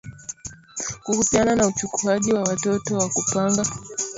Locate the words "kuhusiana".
1.03-1.55